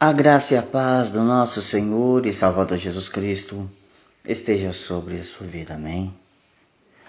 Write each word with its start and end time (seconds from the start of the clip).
A 0.00 0.12
graça 0.12 0.54
e 0.54 0.56
a 0.56 0.62
paz 0.62 1.10
do 1.10 1.24
nosso 1.24 1.60
Senhor 1.60 2.24
e 2.24 2.32
Salvador 2.32 2.78
Jesus 2.78 3.08
Cristo 3.08 3.68
esteja 4.24 4.72
sobre 4.72 5.18
a 5.18 5.24
sua 5.24 5.44
vida, 5.44 5.74
amém? 5.74 6.14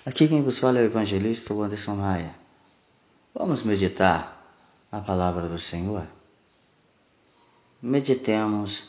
Aqui 0.04 0.28
quem 0.28 0.42
vos 0.42 0.58
fala 0.58 0.80
é 0.80 0.82
o 0.82 0.86
evangelista 0.86 1.54
Anderson 1.54 1.94
Maia. 1.94 2.34
Vamos 3.32 3.62
meditar 3.62 4.44
a 4.92 5.00
palavra 5.00 5.48
do 5.48 5.60
Senhor? 5.60 6.08
Meditemos 7.80 8.88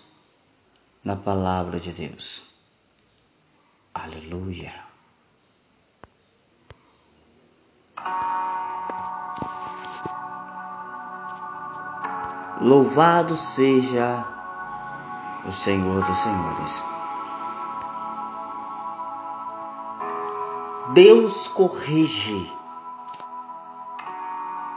na 1.05 1.15
palavra 1.15 1.79
de 1.79 1.93
Deus. 1.93 2.43
Aleluia. 3.93 4.90
Louvado 12.61 13.39
seja 13.39 14.23
o 15.47 15.51
Senhor 15.51 16.05
dos 16.05 16.19
Senhores. 16.19 16.85
Deus 20.93 21.49
corrige 21.49 22.53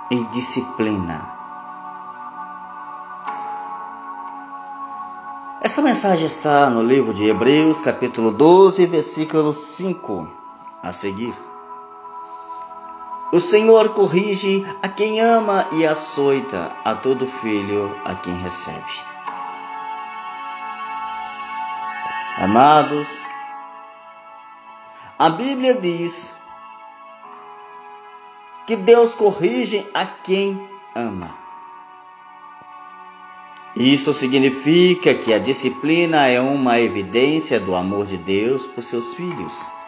e 0.10 0.24
disciplina. 0.26 1.34
Esta 5.60 5.82
mensagem 5.82 6.26
está 6.26 6.70
no 6.70 6.84
livro 6.84 7.14
de 7.14 7.28
Hebreus, 7.28 7.82
capítulo 7.82 8.32
12, 8.32 8.86
versículo 8.86 9.54
5 9.54 10.28
a 10.82 10.94
seguir. 10.94 11.34
O 13.34 13.40
Senhor 13.40 13.96
corrige 13.96 14.64
a 14.80 14.88
quem 14.88 15.20
ama 15.20 15.68
e 15.72 15.88
açoita 15.88 16.72
a 16.86 16.94
todo 16.94 17.26
filho 17.26 17.92
a 18.06 18.14
quem 18.14 18.38
recebe. 18.38 18.94
Amados, 22.38 23.24
a 25.18 25.32
Bíblia 25.32 25.74
diz 25.74 26.38
que 28.68 28.76
Deus 28.76 29.16
corrige 29.16 29.84
a 29.96 30.06
quem 30.06 30.70
ama. 30.94 31.36
Isso 33.76 34.14
significa 34.14 35.16
que 35.16 35.34
a 35.34 35.40
disciplina 35.40 36.28
é 36.28 36.40
uma 36.40 36.80
evidência 36.80 37.60
do 37.60 37.74
amor 37.74 38.06
de 38.06 38.18
Deus 38.18 38.68
por 38.68 38.84
seus 38.84 39.16
filhos. 39.16 39.83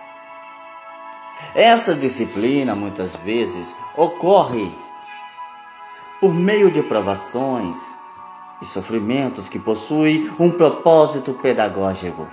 Essa 1.53 1.95
disciplina 1.95 2.75
muitas 2.75 3.15
vezes 3.15 3.75
ocorre 3.95 4.71
por 6.19 6.33
meio 6.33 6.71
de 6.71 6.81
provações 6.81 7.95
e 8.61 8.65
sofrimentos 8.65 9.49
que 9.49 9.59
possuem 9.59 10.29
um 10.39 10.49
propósito 10.49 11.33
pedagógico. 11.33 12.27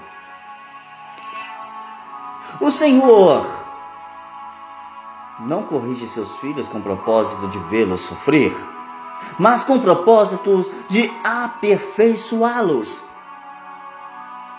O 2.61 2.71
Senhor 2.71 3.45
não 5.41 5.65
corrige 5.65 6.07
seus 6.07 6.37
filhos 6.37 6.69
com 6.69 6.79
o 6.79 6.83
propósito 6.83 7.49
de 7.49 7.59
vê-los 7.59 8.03
sofrer, 8.03 8.55
mas 9.39 9.65
com 9.65 9.75
o 9.75 9.81
propósito 9.81 10.65
de 10.89 11.11
aperfeiçoá-los 11.25 13.12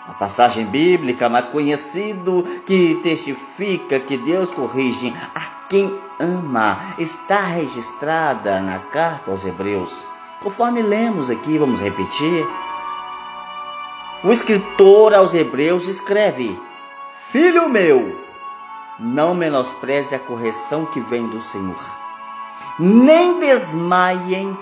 a 0.06 0.12
passagem 0.12 0.66
bíblica 0.66 1.28
mais 1.28 1.48
conhecido 1.48 2.42
que 2.66 2.96
testifica 3.02 3.98
que 3.98 4.18
Deus 4.18 4.50
corrige 4.52 5.14
a 5.34 5.40
quem 5.68 5.98
ama 6.20 6.78
está 6.98 7.40
registrada 7.40 8.60
na 8.60 8.78
carta 8.78 9.30
aos 9.30 9.44
Hebreus. 9.44 10.04
Conforme 10.42 10.82
lemos 10.82 11.30
aqui, 11.30 11.56
vamos 11.56 11.80
repetir. 11.80 12.46
O 14.22 14.30
escritor 14.30 15.14
aos 15.14 15.32
Hebreus 15.32 15.88
escreve: 15.88 16.58
Filho 17.30 17.68
meu, 17.70 18.18
não 18.98 19.34
menospreze 19.34 20.14
a 20.14 20.18
correção 20.18 20.84
que 20.86 21.00
vem 21.00 21.26
do 21.28 21.40
Senhor, 21.40 21.82
nem 22.78 23.40
desmaiem 23.40 24.56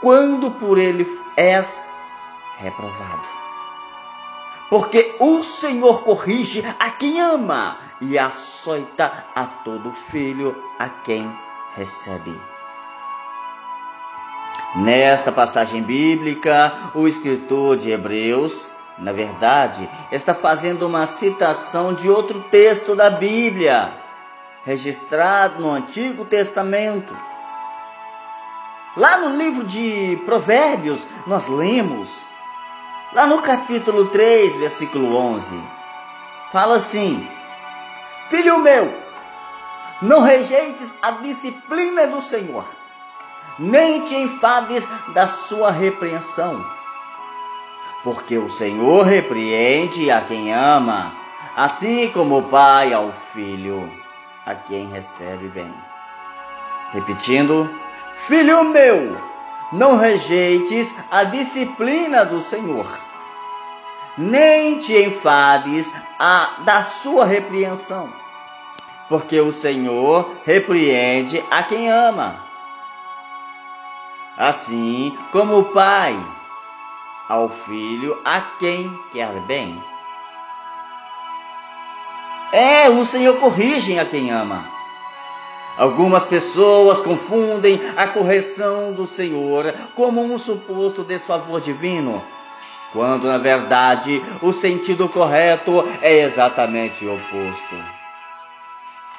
quando 0.00 0.50
por 0.50 0.78
ele 0.78 1.06
és 1.36 1.80
reprovado 2.58 3.41
porque 4.72 5.16
o 5.18 5.42
Senhor 5.42 6.02
corrige 6.02 6.64
a 6.78 6.88
quem 6.88 7.20
ama 7.20 7.76
e 8.00 8.18
açoita 8.18 9.26
a 9.34 9.44
todo 9.44 9.92
filho 9.92 10.56
a 10.78 10.88
quem 10.88 11.30
recebe. 11.76 12.34
Nesta 14.76 15.30
passagem 15.30 15.82
bíblica, 15.82 16.72
o 16.94 17.06
escritor 17.06 17.76
de 17.76 17.90
Hebreus, 17.90 18.70
na 18.96 19.12
verdade, 19.12 19.86
está 20.10 20.32
fazendo 20.32 20.86
uma 20.86 21.04
citação 21.04 21.92
de 21.92 22.08
outro 22.08 22.40
texto 22.50 22.96
da 22.96 23.10
Bíblia, 23.10 23.92
registrado 24.64 25.60
no 25.60 25.70
Antigo 25.70 26.24
Testamento. 26.24 27.14
Lá 28.96 29.18
no 29.18 29.36
livro 29.36 29.64
de 29.64 30.18
Provérbios, 30.24 31.06
nós 31.26 31.46
lemos 31.46 32.31
Lá 33.14 33.26
no 33.26 33.42
capítulo 33.42 34.06
3, 34.06 34.54
versículo 34.54 35.14
11, 35.14 35.54
fala 36.50 36.76
assim: 36.76 37.28
Filho 38.30 38.58
meu, 38.60 38.90
não 40.00 40.22
rejeites 40.22 40.94
a 41.02 41.10
disciplina 41.10 42.06
do 42.06 42.22
Senhor, 42.22 42.64
nem 43.58 44.00
te 44.06 44.14
enfades 44.14 44.88
da 45.08 45.28
sua 45.28 45.70
repreensão. 45.70 46.64
Porque 48.02 48.38
o 48.38 48.48
Senhor 48.48 49.04
repreende 49.04 50.10
a 50.10 50.22
quem 50.22 50.50
ama, 50.50 51.12
assim 51.54 52.10
como 52.12 52.38
o 52.38 52.44
pai 52.44 52.94
ao 52.94 53.12
filho, 53.12 53.92
a 54.46 54.54
quem 54.54 54.88
recebe 54.88 55.48
bem. 55.48 55.72
Repetindo: 56.94 57.68
Filho 58.14 58.64
meu, 58.64 59.31
não 59.72 59.96
rejeites 59.96 60.94
a 61.10 61.24
disciplina 61.24 62.24
do 62.24 62.40
Senhor, 62.40 62.86
nem 64.16 64.78
te 64.78 64.96
enfades 65.04 65.90
a, 66.18 66.56
da 66.60 66.82
sua 66.82 67.24
repreensão, 67.24 68.12
porque 69.08 69.40
o 69.40 69.52
Senhor 69.52 70.30
repreende 70.44 71.42
a 71.50 71.62
quem 71.62 71.90
ama. 71.90 72.36
Assim 74.36 75.16
como 75.30 75.58
o 75.58 75.64
Pai 75.64 76.18
ao 77.28 77.48
filho 77.48 78.20
a 78.24 78.40
quem 78.58 78.98
quer 79.12 79.32
bem. 79.42 79.82
É, 82.52 82.90
o 82.90 83.04
Senhor 83.04 83.38
corrige 83.40 83.98
a 83.98 84.04
quem 84.04 84.30
ama. 84.30 84.62
Algumas 85.76 86.24
pessoas 86.24 87.00
confundem 87.00 87.80
a 87.96 88.06
correção 88.06 88.92
do 88.92 89.06
Senhor 89.06 89.74
como 89.94 90.22
um 90.22 90.38
suposto 90.38 91.02
desfavor 91.02 91.60
divino, 91.60 92.22
quando 92.92 93.26
na 93.26 93.38
verdade 93.38 94.22
o 94.42 94.52
sentido 94.52 95.08
correto 95.08 95.82
é 96.02 96.20
exatamente 96.20 97.06
o 97.06 97.14
oposto. 97.14 97.74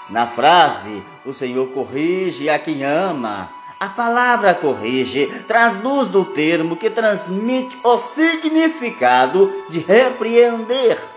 Na 0.10 0.28
frase, 0.28 1.02
o 1.26 1.34
Senhor 1.34 1.68
corrige 1.70 2.50
a 2.50 2.60
quem 2.60 2.84
ama. 2.84 3.50
A 3.80 3.90
palavra 3.90 4.54
corrige 4.54 5.28
traduz 5.48 6.08
do 6.08 6.24
termo 6.24 6.76
que 6.76 6.90
transmite 6.90 7.78
o 7.84 7.98
significado 7.98 9.52
de 9.70 9.80
repreender 9.80 11.13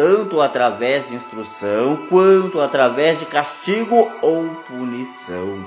tanto 0.00 0.40
através 0.40 1.06
de 1.06 1.14
instrução 1.14 1.94
quanto 2.08 2.58
através 2.58 3.18
de 3.18 3.26
castigo 3.26 4.10
ou 4.22 4.48
punição. 4.66 5.62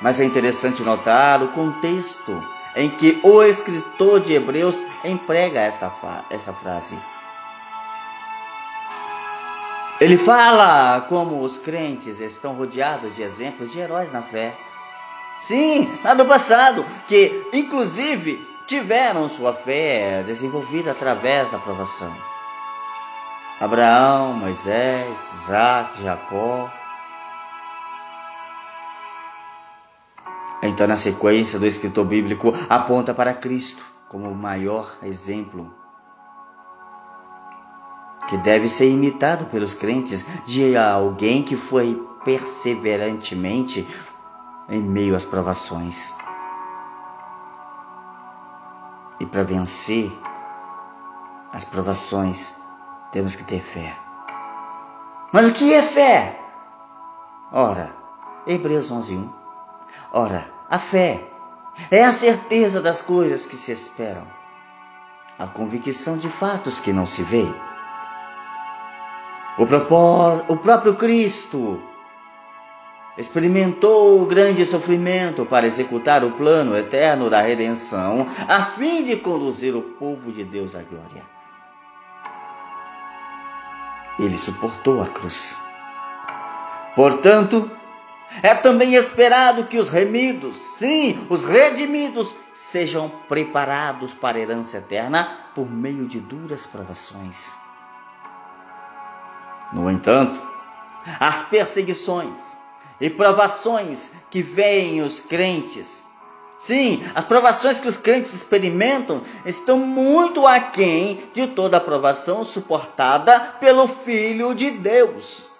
Mas 0.00 0.20
é 0.20 0.24
interessante 0.24 0.84
notar 0.84 1.42
o 1.42 1.48
contexto 1.48 2.40
em 2.76 2.88
que 2.88 3.18
o 3.24 3.42
escritor 3.42 4.20
de 4.20 4.34
Hebreus 4.34 4.80
emprega 5.04 5.58
esta, 5.58 5.92
essa 6.30 6.52
frase. 6.52 6.96
Ele 10.00 10.16
fala 10.16 11.00
como 11.08 11.42
os 11.42 11.58
crentes 11.58 12.20
estão 12.20 12.52
rodeados 12.52 13.16
de 13.16 13.22
exemplos 13.22 13.72
de 13.72 13.80
heróis 13.80 14.12
na 14.12 14.22
fé. 14.22 14.54
Sim, 15.40 15.90
lá 16.04 16.14
do 16.14 16.24
passado, 16.24 16.86
que 17.08 17.48
inclusive 17.52 18.40
tiveram 18.68 19.28
sua 19.28 19.52
fé 19.52 20.22
desenvolvida 20.24 20.92
através 20.92 21.50
da 21.50 21.58
provação. 21.58 22.37
Abraão, 23.60 24.34
Moisés, 24.34 25.32
Isaac, 25.34 26.02
Jacó. 26.02 26.70
Então, 30.62 30.86
na 30.86 30.96
sequência 30.96 31.58
do 31.58 31.66
escritor 31.66 32.04
bíblico, 32.04 32.52
aponta 32.68 33.12
para 33.12 33.34
Cristo 33.34 33.84
como 34.08 34.30
o 34.30 34.34
maior 34.34 34.96
exemplo 35.02 35.72
que 38.28 38.36
deve 38.36 38.68
ser 38.68 38.90
imitado 38.90 39.46
pelos 39.46 39.72
crentes 39.72 40.24
de 40.44 40.76
alguém 40.76 41.42
que 41.42 41.56
foi 41.56 42.06
perseverantemente 42.24 43.88
em 44.68 44.82
meio 44.82 45.16
às 45.16 45.24
provações. 45.24 46.14
E 49.18 49.24
para 49.24 49.42
vencer 49.42 50.12
as 51.52 51.64
provações, 51.64 52.60
temos 53.12 53.34
que 53.34 53.44
ter 53.44 53.60
fé. 53.60 53.96
Mas 55.32 55.46
o 55.46 55.52
que 55.52 55.74
é 55.74 55.82
fé? 55.82 56.38
Ora, 57.52 57.94
Hebreus 58.46 58.90
11:1. 58.90 59.28
Ora, 60.12 60.48
a 60.70 60.78
fé 60.78 61.22
é 61.90 62.04
a 62.04 62.12
certeza 62.12 62.80
das 62.80 63.00
coisas 63.00 63.46
que 63.46 63.56
se 63.56 63.72
esperam, 63.72 64.26
a 65.38 65.46
convicção 65.46 66.18
de 66.18 66.28
fatos 66.28 66.80
que 66.80 66.92
não 66.92 67.06
se 67.06 67.22
veem. 67.22 67.54
O, 69.58 69.66
propós... 69.66 70.44
o 70.48 70.56
próprio 70.56 70.94
Cristo 70.94 71.82
experimentou 73.16 74.22
o 74.22 74.26
grande 74.26 74.64
sofrimento 74.64 75.44
para 75.44 75.66
executar 75.66 76.24
o 76.24 76.32
plano 76.32 76.76
eterno 76.76 77.28
da 77.28 77.40
redenção, 77.40 78.26
a 78.46 78.64
fim 78.64 79.04
de 79.04 79.16
conduzir 79.16 79.74
o 79.74 79.82
povo 79.82 80.30
de 80.30 80.44
Deus 80.44 80.76
à 80.76 80.82
glória. 80.82 81.37
Ele 84.18 84.36
suportou 84.36 85.00
a 85.00 85.06
cruz. 85.06 85.62
Portanto, 86.94 87.70
é 88.42 88.54
também 88.54 88.94
esperado 88.94 89.64
que 89.64 89.78
os 89.78 89.88
remidos, 89.88 90.56
sim, 90.56 91.26
os 91.30 91.44
redimidos, 91.44 92.34
sejam 92.52 93.08
preparados 93.28 94.12
para 94.12 94.38
a 94.38 94.40
herança 94.40 94.78
eterna 94.78 95.46
por 95.54 95.70
meio 95.70 96.06
de 96.06 96.20
duras 96.20 96.66
provações. 96.66 97.52
No 99.72 99.90
entanto, 99.90 100.40
as 101.20 101.42
perseguições 101.42 102.58
e 103.00 103.08
provações 103.08 104.12
que 104.30 104.42
veem 104.42 105.02
os 105.02 105.20
crentes, 105.20 106.04
sim, 106.58 107.04
as 107.14 107.24
provações 107.24 107.78
que 107.78 107.88
os 107.88 107.96
crentes 107.96 108.34
experimentam 108.34 109.22
estão 109.44 109.78
muito 109.78 110.46
aquém 110.46 111.22
de 111.32 111.46
toda 111.48 111.76
a 111.76 111.80
provação 111.80 112.44
suportada 112.44 113.38
pelo 113.60 113.86
Filho 113.86 114.54
de 114.54 114.70
Deus. 114.70 115.52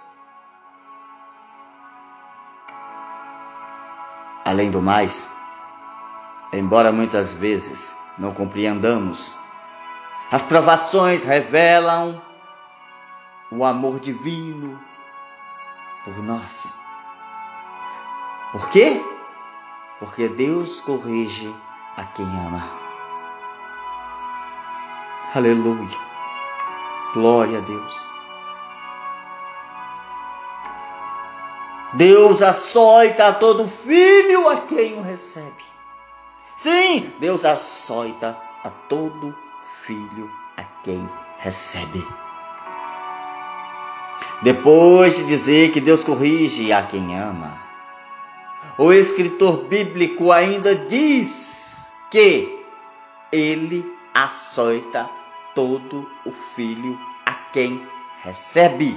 Além 4.44 4.70
do 4.70 4.80
mais, 4.80 5.30
embora 6.52 6.90
muitas 6.90 7.34
vezes 7.34 7.94
não 8.16 8.32
compreendamos, 8.32 9.38
as 10.30 10.42
provações 10.42 11.24
revelam 11.24 12.20
o 13.50 13.64
amor 13.64 13.98
divino 14.00 14.78
por 16.04 16.22
nós. 16.22 16.78
Por 18.52 18.68
quê? 18.70 19.02
Porque 19.98 20.28
Deus 20.28 20.80
corrige 20.80 21.52
a 21.96 22.04
quem 22.04 22.24
ama. 22.24 22.68
Aleluia. 25.34 25.98
Glória 27.12 27.58
a 27.58 27.60
Deus. 27.60 28.08
Deus 31.94 32.42
açoita 32.42 33.28
a 33.28 33.32
todo 33.32 33.66
filho 33.66 34.48
a 34.48 34.58
quem 34.58 34.98
o 34.98 35.02
recebe. 35.02 35.64
Sim, 36.54 37.12
Deus 37.18 37.44
açoita 37.44 38.36
a 38.62 38.70
todo 38.70 39.34
filho 39.82 40.30
a 40.56 40.64
quem 40.84 41.08
recebe. 41.38 42.06
Depois 44.42 45.16
de 45.16 45.24
dizer 45.24 45.72
que 45.72 45.80
Deus 45.80 46.04
corrige 46.04 46.72
a 46.72 46.82
quem 46.82 47.18
ama, 47.18 47.67
o 48.78 48.92
escritor 48.92 49.64
bíblico 49.64 50.30
ainda 50.30 50.74
diz 50.74 51.88
que 52.10 52.64
ele 53.32 53.84
açoita 54.14 55.10
todo 55.52 56.08
o 56.24 56.30
filho 56.30 56.96
a 57.26 57.34
quem 57.52 57.84
recebe. 58.22 58.96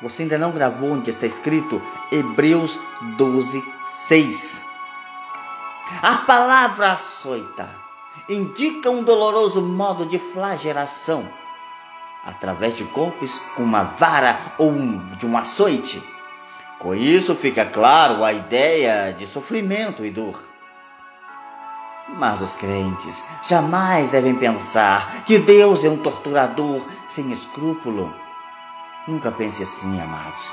Você 0.00 0.22
ainda 0.22 0.38
não 0.38 0.52
gravou 0.52 0.92
onde 0.92 1.10
está 1.10 1.26
escrito 1.26 1.80
Hebreus 2.10 2.78
12, 3.18 3.62
6. 3.84 4.64
A 6.02 6.16
palavra 6.18 6.92
açoita 6.92 7.68
indica 8.28 8.90
um 8.90 9.02
doloroso 9.02 9.60
modo 9.60 10.06
de 10.06 10.18
flagelação 10.18 11.28
através 12.24 12.76
de 12.76 12.84
golpes 12.84 13.38
com 13.54 13.62
uma 13.62 13.84
vara 13.84 14.54
ou 14.56 14.72
de 15.16 15.26
um 15.26 15.36
açoite. 15.36 16.13
Com 16.78 16.94
isso 16.94 17.34
fica 17.34 17.64
claro 17.64 18.24
a 18.24 18.32
ideia 18.32 19.12
de 19.12 19.26
sofrimento 19.26 20.04
e 20.04 20.10
dor. 20.10 20.40
Mas 22.08 22.40
os 22.42 22.54
crentes 22.54 23.24
jamais 23.48 24.10
devem 24.10 24.34
pensar 24.34 25.24
que 25.24 25.38
Deus 25.38 25.84
é 25.84 25.88
um 25.88 25.96
torturador 25.96 26.82
sem 27.06 27.32
escrúpulo. 27.32 28.12
Nunca 29.06 29.30
pense 29.30 29.62
assim, 29.62 30.00
amados. 30.00 30.52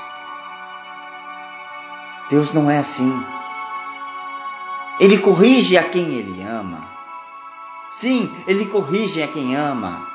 Deus 2.30 2.52
não 2.54 2.70
é 2.70 2.78
assim. 2.78 3.12
Ele 4.98 5.18
corrige 5.18 5.76
a 5.76 5.84
quem 5.84 6.14
ele 6.14 6.42
ama. 6.42 6.88
Sim, 7.90 8.34
ele 8.46 8.66
corrige 8.66 9.22
a 9.22 9.28
quem 9.28 9.54
ama. 9.54 10.06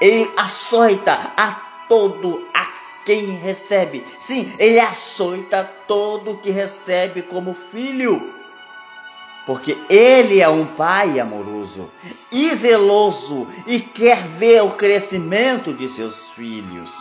Ele 0.00 0.30
açoita 0.36 1.32
a 1.36 1.56
todo 1.88 2.46
a 2.52 2.66
quem 3.08 3.38
recebe. 3.38 4.04
Sim, 4.20 4.52
ele 4.58 4.78
açoita 4.78 5.64
todo 5.88 6.36
que 6.42 6.50
recebe 6.50 7.22
como 7.22 7.56
filho. 7.72 8.34
Porque 9.46 9.78
ele 9.88 10.42
é 10.42 10.48
um 10.50 10.66
pai 10.66 11.18
amoroso 11.18 11.90
e 12.30 12.54
zeloso 12.54 13.48
e 13.66 13.80
quer 13.80 14.18
ver 14.22 14.62
o 14.62 14.72
crescimento 14.72 15.72
de 15.72 15.88
seus 15.88 16.32
filhos. 16.32 16.92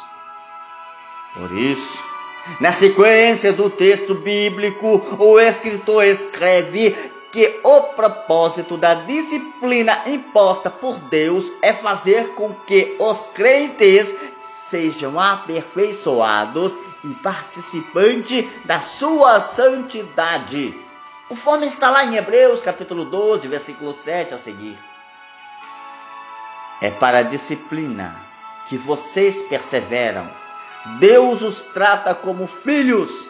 Por 1.33 1.51
isso, 1.57 2.00
na 2.62 2.71
sequência 2.71 3.51
do 3.51 3.69
texto 3.69 4.15
bíblico, 4.15 5.06
o 5.19 5.38
escritor 5.38 6.06
escreve 6.06 6.95
que 7.37 7.59
o 7.61 7.81
propósito 7.81 8.77
da 8.77 8.95
disciplina 8.95 10.01
imposta 10.07 10.71
por 10.71 10.97
Deus 11.01 11.53
é 11.61 11.71
fazer 11.71 12.29
com 12.29 12.51
que 12.51 12.95
os 12.97 13.27
crentes 13.27 14.15
sejam 14.43 15.19
aperfeiçoados 15.19 16.75
e 17.03 17.13
participantes 17.21 18.43
da 18.65 18.81
sua 18.81 19.39
santidade. 19.39 20.73
Conforme 21.29 21.67
está 21.67 21.91
lá 21.91 22.03
em 22.05 22.15
Hebreus 22.15 22.63
capítulo 22.63 23.06
12, 23.06 23.47
versículo 23.47 23.94
7 23.94 24.33
a 24.33 24.39
seguir. 24.39 24.75
É 26.81 26.89
para 26.89 27.19
a 27.19 27.21
disciplina 27.21 28.19
que 28.67 28.79
vocês 28.79 29.44
perseveram. 29.44 30.27
Deus 30.97 31.44
os 31.44 31.61
trata 31.61 32.15
como 32.15 32.47
filhos. 32.47 33.29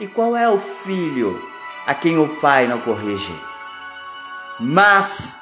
E 0.00 0.08
qual 0.08 0.36
é 0.36 0.48
o 0.48 0.58
filho 0.58 1.51
a 1.86 1.94
quem 1.94 2.18
o 2.18 2.40
pai 2.40 2.66
não 2.66 2.80
corrige? 2.80 3.34
Mas 4.58 5.36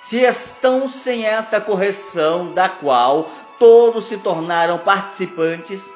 se 0.00 0.18
estão 0.18 0.88
sem 0.88 1.24
essa 1.24 1.60
correção, 1.60 2.52
da 2.52 2.68
qual 2.68 3.30
todos 3.58 4.04
se 4.06 4.18
tornaram 4.18 4.78
participantes, 4.78 5.92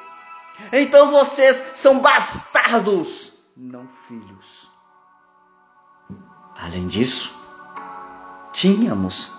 então 0.71 1.11
vocês 1.11 1.61
são 1.75 1.99
bastardos, 1.99 3.33
não 3.55 3.87
filhos. 4.07 4.69
Além 6.61 6.87
disso, 6.87 7.33
tínhamos 8.53 9.37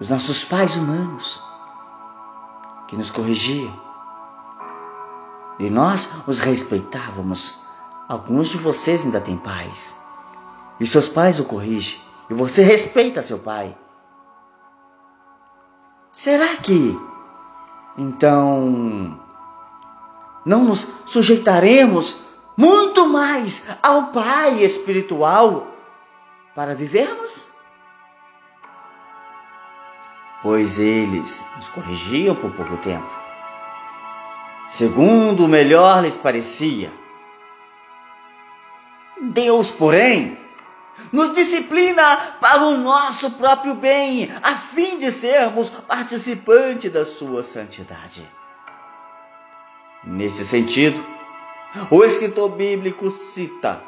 os 0.00 0.08
nossos 0.08 0.44
pais 0.44 0.76
humanos 0.76 1.42
que 2.86 2.96
nos 2.96 3.10
corrigiam. 3.10 3.72
E 5.58 5.68
nós 5.70 6.12
os 6.26 6.38
respeitávamos. 6.38 7.67
Alguns 8.08 8.48
de 8.48 8.56
vocês 8.56 9.04
ainda 9.04 9.20
têm 9.20 9.36
pais. 9.36 9.94
E 10.80 10.86
seus 10.86 11.08
pais 11.08 11.38
o 11.38 11.44
corrigem 11.44 12.00
e 12.30 12.34
você 12.34 12.62
respeita 12.62 13.20
seu 13.20 13.38
pai. 13.38 13.76
Será 16.10 16.56
que 16.56 16.98
então 17.98 19.20
não 20.46 20.64
nos 20.64 20.80
sujeitaremos 21.06 22.24
muito 22.56 23.06
mais 23.06 23.68
ao 23.82 24.06
Pai 24.06 24.64
espiritual 24.64 25.66
para 26.54 26.74
vivermos? 26.74 27.48
Pois 30.42 30.78
eles 30.78 31.46
nos 31.56 31.68
corrigiam 31.68 32.34
por 32.34 32.50
pouco 32.52 32.76
tempo, 32.78 33.10
segundo 34.68 35.44
o 35.44 35.48
melhor 35.48 36.02
lhes 36.02 36.16
parecia. 36.16 36.92
Deus, 39.38 39.70
porém, 39.70 40.36
nos 41.12 41.32
disciplina 41.32 42.16
para 42.40 42.64
o 42.64 42.76
nosso 42.76 43.30
próprio 43.30 43.72
bem, 43.72 44.28
a 44.42 44.56
fim 44.56 44.98
de 44.98 45.12
sermos 45.12 45.70
participantes 45.70 46.90
da 46.90 47.04
sua 47.04 47.44
santidade. 47.44 48.28
Nesse 50.02 50.44
sentido, 50.44 51.00
o 51.88 52.02
escritor 52.02 52.48
bíblico 52.50 53.12
cita 53.12 53.80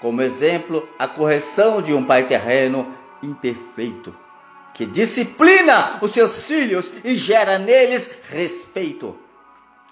como 0.00 0.22
exemplo 0.22 0.88
a 0.98 1.06
correção 1.06 1.82
de 1.82 1.92
um 1.92 2.02
pai 2.02 2.26
terreno 2.26 2.90
imperfeito, 3.22 4.16
que 4.72 4.86
disciplina 4.86 5.98
os 6.00 6.12
seus 6.12 6.46
filhos 6.46 6.90
e 7.04 7.14
gera 7.14 7.58
neles 7.58 8.10
respeito. 8.30 9.14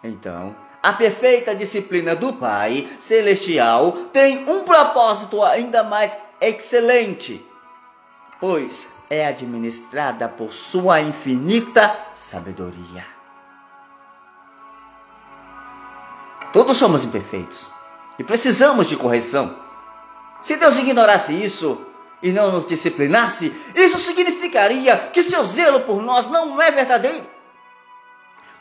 Então, 0.03 0.57
a 0.83 0.93
perfeita 0.93 1.55
disciplina 1.55 2.17
do 2.17 2.33
Pai 2.33 2.89
Celestial 2.99 3.93
tem 4.13 4.49
um 4.49 4.65
propósito 4.65 5.43
ainda 5.43 5.85
mais 5.85 6.17
excelente, 6.41 7.47
pois 8.41 8.97
é 9.09 9.27
administrada 9.27 10.29
por 10.29 10.53
sua 10.53 11.01
infinita 11.01 11.97
sabedoria. 12.15 13.07
Todos 16.53 16.77
somos 16.77 17.05
imperfeitos 17.05 17.71
e 18.19 18.25
precisamos 18.25 18.89
de 18.89 18.97
correção. 18.97 19.57
Se 20.43 20.57
Deus 20.57 20.77
ignorasse 20.77 21.33
isso 21.33 21.81
e 22.21 22.33
não 22.33 22.51
nos 22.51 22.67
disciplinasse, 22.67 23.55
isso 23.75 23.99
significaria 24.01 24.97
que 24.97 25.23
seu 25.23 25.45
zelo 25.45 25.81
por 25.81 26.03
nós 26.03 26.29
não 26.29 26.61
é 26.61 26.71
verdadeiro. 26.71 27.32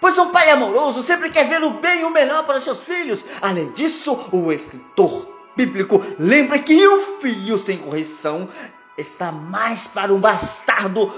Pois 0.01 0.17
um 0.17 0.31
pai 0.31 0.50
amoroso 0.50 1.03
sempre 1.03 1.29
quer 1.29 1.48
ver 1.48 1.63
o 1.63 1.75
bem 1.75 2.01
e 2.01 2.05
o 2.05 2.10
melhor 2.10 2.43
para 2.43 2.60
seus 2.60 2.81
filhos. 2.81 3.24
Além 3.39 3.72
disso, 3.72 4.20
o 4.31 4.51
escritor 4.51 5.27
bíblico 5.55 6.03
lembra 6.17 6.58
que 6.58 6.88
um 6.88 7.20
filho 7.20 7.55
sem 7.60 7.77
correção 7.77 8.50
está 8.98 9.31
mais 9.31 9.86
para 9.86 10.12
um 10.12 10.20
bastardo 10.20 11.13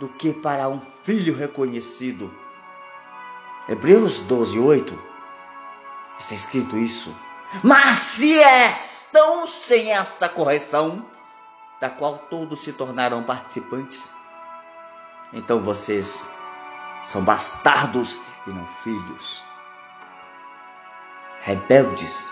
do 0.00 0.08
que 0.08 0.32
para 0.32 0.68
um 0.68 0.80
filho 1.04 1.36
reconhecido. 1.36 2.28
Hebreus 3.68 4.18
12, 4.22 4.58
8 4.58 4.98
está 6.18 6.34
escrito 6.34 6.76
isso. 6.76 7.14
Mas 7.62 7.98
se 7.98 8.40
estão 8.40 9.46
sem 9.46 9.92
essa 9.92 10.28
correção, 10.28 11.06
da 11.80 11.88
qual 11.88 12.26
todos 12.28 12.58
se 12.60 12.72
tornaram 12.72 13.22
participantes, 13.22 14.12
então 15.32 15.60
vocês 15.60 16.24
são 17.06 17.22
bastardos 17.22 18.18
e 18.46 18.50
não 18.50 18.66
filhos. 18.82 19.42
Rebeldes 21.42 22.30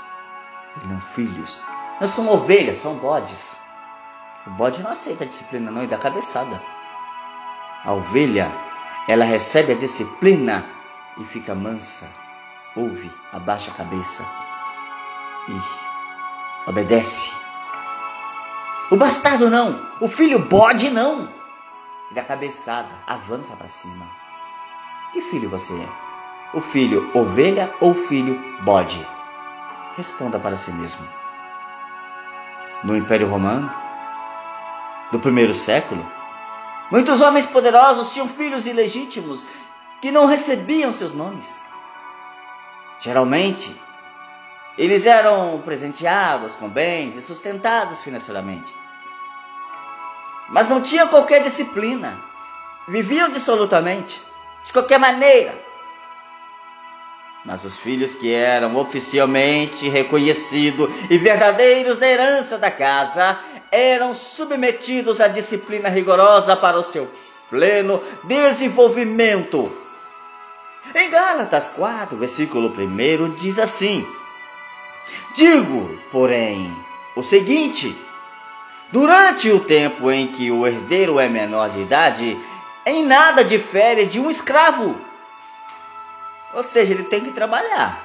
e 0.82 0.86
não 0.88 1.00
filhos. 1.00 1.62
Não 2.00 2.08
são 2.08 2.28
ovelhas, 2.28 2.76
são 2.76 2.96
bodes. 2.96 3.58
O 4.46 4.50
bode 4.50 4.82
não 4.82 4.90
aceita 4.90 5.24
a 5.24 5.26
disciplina, 5.26 5.70
não, 5.70 5.84
e 5.84 5.86
dá 5.86 5.96
cabeçada. 5.96 6.60
A 7.84 7.92
ovelha, 7.92 8.50
ela 9.06 9.24
recebe 9.24 9.72
a 9.72 9.76
disciplina 9.76 10.66
e 11.16 11.24
fica 11.24 11.54
mansa, 11.54 12.10
ouve, 12.74 13.10
abaixa 13.32 13.70
a 13.70 13.74
cabeça 13.74 14.26
e 15.48 16.68
obedece. 16.68 17.32
O 18.90 18.96
bastardo 18.96 19.48
não, 19.48 19.88
o 20.00 20.08
filho 20.08 20.40
bode 20.40 20.90
não. 20.90 21.32
Dá 22.10 22.22
cabeçada, 22.22 22.90
avança 23.06 23.56
para 23.56 23.68
cima. 23.68 24.23
Que 25.14 25.22
filho 25.22 25.48
você 25.48 25.72
é? 25.72 25.88
O 26.52 26.60
filho 26.60 27.08
ovelha 27.14 27.72
ou 27.80 27.94
filho 27.94 28.34
bode? 28.62 29.00
Responda 29.96 30.40
para 30.40 30.56
si 30.56 30.72
mesmo. 30.72 31.06
No 32.82 32.96
Império 32.96 33.28
Romano, 33.28 33.72
do 35.12 35.20
primeiro 35.20 35.54
século, 35.54 36.04
muitos 36.90 37.20
homens 37.20 37.46
poderosos 37.46 38.12
tinham 38.12 38.28
filhos 38.28 38.66
ilegítimos 38.66 39.46
que 40.02 40.10
não 40.10 40.26
recebiam 40.26 40.90
seus 40.90 41.14
nomes. 41.14 41.56
Geralmente, 42.98 43.72
eles 44.76 45.06
eram 45.06 45.62
presenteados 45.64 46.56
com 46.56 46.68
bens 46.68 47.14
e 47.14 47.22
sustentados 47.22 48.02
financeiramente. 48.02 48.74
Mas 50.48 50.68
não 50.68 50.82
tinham 50.82 51.06
qualquer 51.06 51.40
disciplina. 51.44 52.18
Viviam 52.88 53.30
dissolutamente, 53.30 54.20
de 54.64 54.72
qualquer 54.72 54.98
maneira. 54.98 55.54
Mas 57.44 57.62
os 57.64 57.76
filhos 57.76 58.14
que 58.14 58.32
eram 58.32 58.74
oficialmente 58.76 59.88
reconhecidos 59.88 60.88
e 61.10 61.18
verdadeiros 61.18 61.98
da 61.98 62.08
herança 62.08 62.56
da 62.56 62.70
casa 62.70 63.38
eram 63.70 64.14
submetidos 64.14 65.20
à 65.20 65.28
disciplina 65.28 65.90
rigorosa 65.90 66.56
para 66.56 66.78
o 66.78 66.82
seu 66.82 67.06
pleno 67.50 68.02
desenvolvimento. 68.24 69.70
Em 70.94 71.10
Gálatas 71.10 71.68
4, 71.76 72.16
versículo 72.16 72.68
1, 72.68 73.34
diz 73.34 73.58
assim: 73.58 74.06
Digo, 75.36 75.98
porém, 76.10 76.74
o 77.14 77.22
seguinte: 77.22 77.94
durante 78.90 79.50
o 79.50 79.60
tempo 79.60 80.10
em 80.10 80.28
que 80.28 80.50
o 80.50 80.66
herdeiro 80.66 81.20
é 81.20 81.28
menor 81.28 81.68
de 81.68 81.80
idade, 81.80 82.38
em 82.86 83.04
nada 83.04 83.44
difere 83.44 84.06
de 84.06 84.20
um 84.20 84.30
escravo. 84.30 84.98
Ou 86.52 86.62
seja, 86.62 86.92
ele 86.92 87.04
tem 87.04 87.22
que 87.22 87.32
trabalhar 87.32 87.98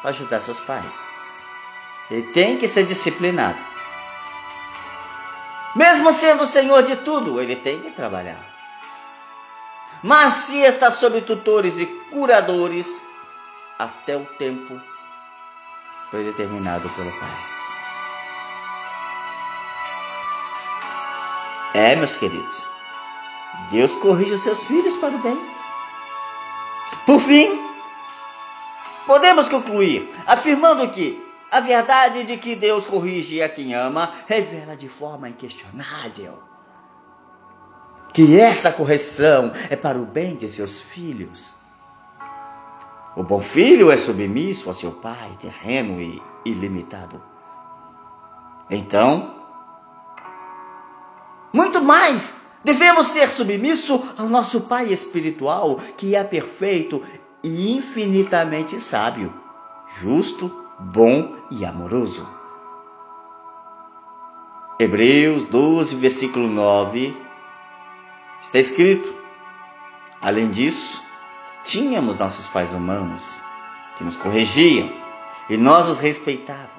para 0.00 0.10
ajudar 0.10 0.40
seus 0.40 0.60
pais. 0.60 0.98
Ele 2.10 2.32
tem 2.32 2.58
que 2.58 2.66
ser 2.66 2.84
disciplinado. 2.84 3.58
Mesmo 5.74 6.12
sendo 6.12 6.44
o 6.44 6.48
senhor 6.48 6.82
de 6.82 6.96
tudo, 6.96 7.40
ele 7.40 7.56
tem 7.56 7.80
que 7.80 7.90
trabalhar. 7.90 8.40
Mas 10.02 10.34
se 10.34 10.58
está 10.58 10.90
sob 10.90 11.20
tutores 11.22 11.78
e 11.78 11.86
curadores 12.10 13.02
até 13.78 14.16
o 14.16 14.24
tempo 14.24 14.80
predeterminado 16.10 16.88
pelo 16.88 17.10
Pai. 17.12 17.58
É, 21.74 21.96
meus 21.96 22.16
queridos, 22.16 22.67
Deus 23.70 23.92
corrige 23.96 24.32
os 24.32 24.42
seus 24.42 24.64
filhos 24.64 24.96
para 24.96 25.14
o 25.14 25.18
bem. 25.18 25.38
Por 27.04 27.20
fim, 27.20 27.58
podemos 29.06 29.48
concluir 29.48 30.08
afirmando 30.26 30.88
que 30.90 31.22
a 31.50 31.60
verdade 31.60 32.24
de 32.24 32.36
que 32.36 32.54
Deus 32.54 32.84
corrige 32.84 33.42
a 33.42 33.48
quem 33.48 33.74
ama 33.74 34.12
revela 34.26 34.76
de 34.76 34.88
forma 34.88 35.28
inquestionável 35.28 36.48
que 38.12 38.40
essa 38.40 38.72
correção 38.72 39.52
é 39.70 39.76
para 39.76 39.96
o 39.96 40.04
bem 40.04 40.34
de 40.34 40.48
seus 40.48 40.80
filhos. 40.80 41.54
O 43.16 43.22
bom 43.22 43.40
filho 43.40 43.92
é 43.92 43.96
submisso 43.96 44.68
a 44.68 44.74
seu 44.74 44.90
pai, 44.90 45.30
terreno 45.40 46.00
e 46.00 46.20
ilimitado. 46.44 47.22
Então, 48.68 49.36
muito 51.52 51.80
mais, 51.80 52.34
devemos 52.64 53.08
ser 53.08 53.28
submissos 53.28 54.00
ao 54.16 54.28
nosso 54.28 54.62
Pai 54.62 54.92
espiritual, 54.92 55.76
que 55.96 56.14
é 56.14 56.24
perfeito 56.24 57.02
e 57.42 57.76
infinitamente 57.76 58.78
sábio, 58.80 59.32
justo, 60.00 60.50
bom 60.78 61.36
e 61.50 61.64
amoroso. 61.64 62.28
Hebreus 64.78 65.44
12, 65.44 65.96
versículo 65.96 66.48
9, 66.48 67.16
está 68.42 68.58
escrito: 68.58 69.12
Além 70.20 70.50
disso, 70.50 71.08
Tínhamos 71.68 72.18
nossos 72.18 72.48
pais 72.48 72.72
humanos 72.72 73.42
que 73.98 74.04
nos 74.04 74.16
corrigiam 74.16 74.90
e 75.50 75.56
nós 75.58 75.86
os 75.86 75.98
respeitávamos. 75.98 76.70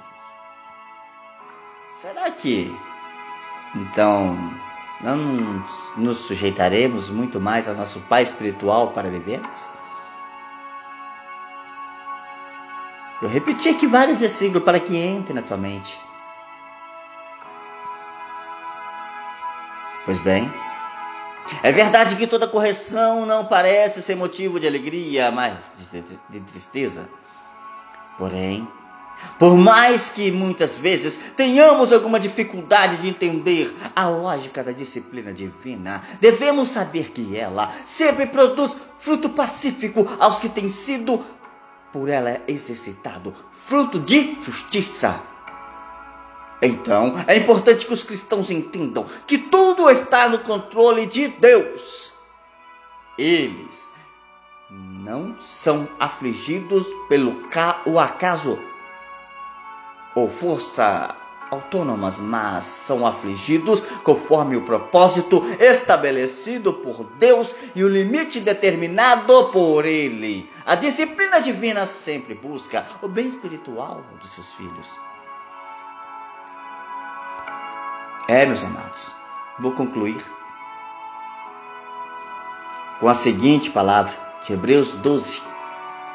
Será 1.93 2.31
que 2.31 2.75
então 3.75 4.35
não 5.01 5.63
nos 5.97 6.17
sujeitaremos 6.19 7.09
muito 7.09 7.39
mais 7.39 7.67
ao 7.67 7.75
nosso 7.75 7.99
Pai 8.01 8.23
espiritual 8.23 8.91
para 8.91 9.09
vivermos? 9.09 9.69
Eu 13.21 13.27
repeti 13.27 13.69
aqui 13.69 13.85
vários 13.85 14.19
versículos 14.19 14.63
para 14.63 14.79
que 14.79 14.95
entre 14.95 15.33
na 15.33 15.41
sua 15.41 15.57
mente. 15.57 15.99
Pois 20.05 20.19
bem, 20.19 20.51
é 21.61 21.71
verdade 21.71 22.15
que 22.15 22.25
toda 22.25 22.47
correção 22.47 23.25
não 23.25 23.45
parece 23.45 24.01
ser 24.01 24.15
motivo 24.15 24.59
de 24.59 24.67
alegria, 24.67 25.31
mas 25.31 25.57
de, 25.91 26.01
de, 26.01 26.19
de 26.29 26.39
tristeza. 26.41 27.09
Porém, 28.17 28.67
por 29.37 29.55
mais 29.55 30.09
que 30.09 30.31
muitas 30.31 30.75
vezes 30.75 31.17
tenhamos 31.37 31.93
alguma 31.93 32.19
dificuldade 32.19 32.97
de 32.97 33.07
entender 33.07 33.73
a 33.95 34.07
lógica 34.07 34.63
da 34.63 34.71
disciplina 34.71 35.31
divina, 35.33 36.03
devemos 36.19 36.69
saber 36.69 37.11
que 37.11 37.37
ela 37.37 37.71
sempre 37.85 38.25
produz 38.25 38.77
fruto 38.99 39.29
pacífico 39.29 40.07
aos 40.19 40.39
que 40.39 40.49
têm 40.49 40.67
sido 40.67 41.23
por 41.93 42.09
ela 42.09 42.41
exercitado, 42.47 43.33
fruto 43.67 43.99
de 43.99 44.37
justiça. 44.43 45.21
Então, 46.61 47.23
é 47.25 47.37
importante 47.37 47.85
que 47.85 47.93
os 47.93 48.03
cristãos 48.03 48.51
entendam 48.51 49.05
que 49.25 49.37
tudo 49.37 49.89
está 49.89 50.27
no 50.27 50.39
controle 50.39 51.05
de 51.05 51.29
Deus. 51.29 52.13
Eles 53.17 53.89
não 54.69 55.39
são 55.39 55.87
afligidos 55.97 56.85
pelo 57.07 57.41
o 57.85 57.97
acaso 57.97 58.59
ou 60.19 60.29
força 60.29 61.15
autônomas, 61.49 62.19
mas 62.19 62.63
são 62.63 63.07
afligidos 63.07 63.81
conforme 64.03 64.55
o 64.55 64.61
propósito 64.61 65.43
estabelecido 65.59 66.73
por 66.73 67.03
Deus 67.17 67.55
e 67.75 67.83
o 67.83 67.89
limite 67.89 68.39
determinado 68.39 69.49
por 69.51 69.85
Ele. 69.85 70.49
A 70.65 70.75
disciplina 70.75 71.41
divina 71.41 71.87
sempre 71.87 72.35
busca 72.35 72.85
o 73.01 73.07
bem 73.07 73.27
espiritual 73.27 74.03
dos 74.21 74.31
seus 74.31 74.51
filhos. 74.51 74.97
É, 78.27 78.45
meus 78.45 78.63
amados, 78.63 79.15
vou 79.57 79.71
concluir 79.71 80.23
com 82.99 83.09
a 83.09 83.15
seguinte 83.15 83.71
palavra 83.71 84.13
de 84.45 84.53
Hebreus 84.53 84.91
12, 84.91 85.41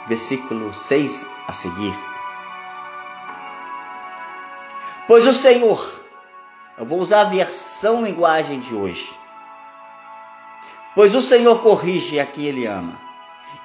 versículo 0.06 0.72
6 0.72 1.26
a 1.48 1.52
seguir. 1.52 2.13
Pois 5.06 5.26
o 5.26 5.34
Senhor, 5.34 6.00
eu 6.78 6.86
vou 6.86 6.98
usar 6.98 7.20
a 7.20 7.30
versão 7.30 8.02
linguagem 8.02 8.58
de 8.58 8.74
hoje. 8.74 9.12
Pois 10.94 11.14
o 11.14 11.20
Senhor 11.20 11.60
corrige 11.60 12.18
a 12.18 12.24
quem 12.24 12.46
ele 12.46 12.64
ama 12.64 12.98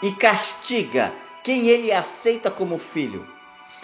e 0.01 0.12
castiga 0.12 1.13
quem 1.41 1.67
ele 1.67 1.93
aceita 1.93 2.51
como 2.51 2.77
filho. 2.77 3.25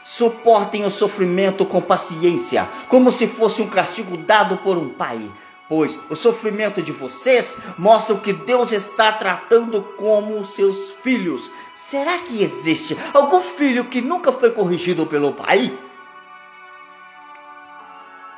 Suportem 0.03 0.83
o 0.83 0.91
sofrimento 0.91 1.65
com 1.65 1.79
paciência, 1.81 2.67
como 2.89 3.09
se 3.09 3.25
fosse 3.25 3.61
um 3.61 3.69
castigo 3.69 4.17
dado 4.17 4.57
por 4.57 4.77
um 4.77 4.89
pai, 4.89 5.31
pois 5.69 5.97
o 6.09 6.15
sofrimento 6.15 6.81
de 6.81 6.91
vocês 6.91 7.57
mostra 7.77 8.17
que 8.17 8.33
Deus 8.33 8.73
está 8.73 9.13
tratando 9.13 9.81
como 9.97 10.43
seus 10.43 10.91
filhos. 11.01 11.49
Será 11.73 12.17
que 12.17 12.43
existe 12.43 12.97
algum 13.13 13.39
filho 13.39 13.85
que 13.85 14.01
nunca 14.01 14.33
foi 14.33 14.51
corrigido 14.51 15.05
pelo 15.05 15.31
pai? 15.31 15.71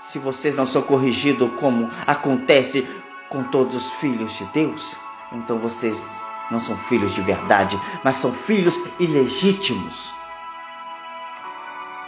Se 0.01 0.19
vocês 0.19 0.55
não 0.55 0.65
são 0.65 0.81
corrigidos 0.81 1.51
como 1.59 1.89
acontece 2.05 2.87
com 3.29 3.43
todos 3.43 3.75
os 3.75 3.91
filhos 3.93 4.37
de 4.37 4.45
Deus, 4.45 4.97
então 5.31 5.57
vocês 5.57 6.03
não 6.49 6.59
são 6.59 6.77
filhos 6.77 7.13
de 7.13 7.21
verdade, 7.21 7.79
mas 8.03 8.15
são 8.15 8.31
filhos 8.31 8.83
ilegítimos. 8.99 10.11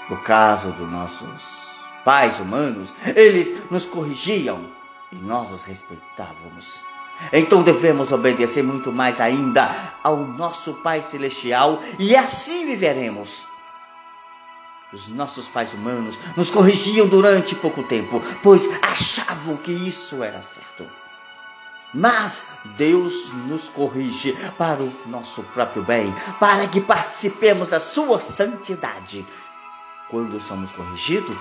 No 0.09 0.17
caso 0.17 0.71
dos 0.71 0.89
nossos 0.89 1.59
pais 2.03 2.39
humanos, 2.39 2.93
eles 3.15 3.69
nos 3.69 3.85
corrigiam 3.85 4.61
e 5.11 5.15
nós 5.15 5.51
os 5.51 5.63
respeitávamos. 5.63 6.81
Então 7.33 7.61
devemos 7.61 8.11
obedecer 8.11 8.63
muito 8.63 8.91
mais 8.91 9.19
ainda 9.19 9.69
ao 10.01 10.17
nosso 10.17 10.75
Pai 10.75 11.01
Celestial 11.01 11.83
e 11.99 12.15
assim 12.15 12.65
viveremos. 12.65 13.48
Os 14.91 15.07
nossos 15.07 15.47
pais 15.47 15.73
humanos 15.73 16.17
nos 16.35 16.49
corrigiam 16.49 17.07
durante 17.07 17.55
pouco 17.55 17.83
tempo, 17.83 18.21
pois 18.41 18.67
achavam 18.81 19.57
que 19.57 19.71
isso 19.71 20.23
era 20.23 20.41
certo. 20.41 20.85
Mas 21.93 22.47
Deus 22.77 23.31
nos 23.47 23.67
corrige 23.67 24.33
para 24.57 24.81
o 24.81 24.93
nosso 25.05 25.43
próprio 25.43 25.83
bem, 25.83 26.13
para 26.39 26.67
que 26.67 26.81
participemos 26.81 27.69
da 27.69 27.79
sua 27.79 28.19
santidade 28.19 29.25
quando 30.09 30.39
somos 30.41 30.71
corrigidos, 30.71 31.37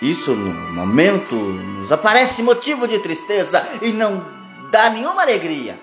isso 0.00 0.34
no 0.34 0.52
momento 0.72 1.34
nos 1.34 1.90
aparece 1.90 2.42
motivo 2.42 2.86
de 2.86 2.98
tristeza 3.00 3.66
e 3.82 3.92
não 3.92 4.24
dá 4.70 4.90
nenhuma 4.90 5.22
alegria. 5.22 5.78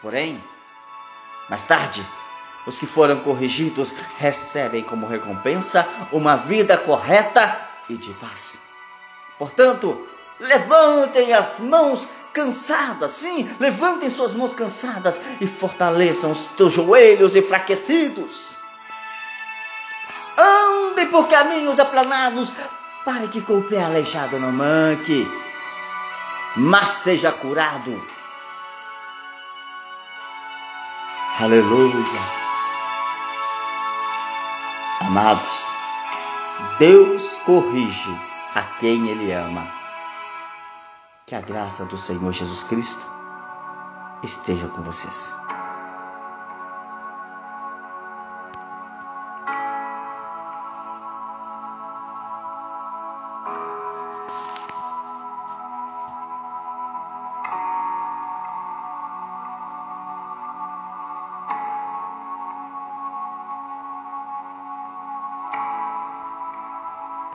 Porém, 0.00 0.40
mais 1.48 1.64
tarde, 1.64 2.06
os 2.66 2.78
que 2.78 2.86
foram 2.86 3.20
corrigidos 3.20 3.94
recebem 4.18 4.82
como 4.82 5.06
recompensa 5.06 5.86
uma 6.12 6.36
vida 6.36 6.76
correta 6.76 7.56
e 7.88 7.94
de 7.94 8.10
paz. 8.14 8.58
Portanto, 9.38 10.06
levantem 10.40 11.32
as 11.32 11.60
mãos 11.60 12.06
cansadas, 12.32 13.12
sim, 13.12 13.48
levantem 13.58 14.10
suas 14.10 14.34
mãos 14.34 14.52
cansadas 14.52 15.20
e 15.40 15.46
fortaleçam 15.46 16.32
os 16.32 16.40
teus 16.56 16.72
joelhos 16.72 17.34
enfraquecidos 17.36 18.56
Ande 20.38 21.06
por 21.06 21.28
caminhos 21.28 21.80
aplanados, 21.80 22.52
para 23.04 23.26
que 23.28 23.40
com 23.40 23.58
o 23.58 23.62
pé 23.62 23.82
aleijado 23.82 24.38
não 24.38 24.52
manque, 24.52 25.26
mas 26.56 26.88
seja 26.88 27.32
curado. 27.32 28.02
Aleluia. 31.40 32.45
Amados, 35.06 35.64
Deus 36.80 37.38
corrige 37.46 38.10
a 38.56 38.62
quem 38.80 39.08
Ele 39.08 39.30
ama. 39.30 39.64
Que 41.24 41.36
a 41.36 41.40
graça 41.40 41.84
do 41.84 41.96
Senhor 41.96 42.32
Jesus 42.32 42.64
Cristo 42.64 43.06
esteja 44.24 44.66
com 44.66 44.82
vocês. 44.82 45.45